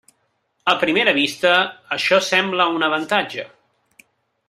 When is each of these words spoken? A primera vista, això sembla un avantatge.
A 0.73 0.73
primera 0.83 1.13
vista, 1.17 1.51
això 1.99 2.19
sembla 2.31 2.67
un 2.79 2.87
avantatge. 2.91 3.47